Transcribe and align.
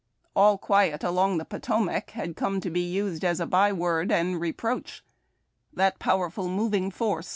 "All 0.35 0.57
quiet 0.57 1.03
along 1.03 1.37
the 1.37 1.45
Potomac" 1.45 2.09
had 2.19 2.35
come 2.35 2.59
to 2.61 2.71
be 2.71 2.81
used 2.81 3.23
as 3.23 3.39
a 3.39 3.45
by 3.45 3.71
word 3.71 4.11
and 4.11 4.41
reproach. 4.41 5.03
That 5.71 5.99
pov/erful 5.99 6.49
moving 6.49 6.89
force. 6.89 7.29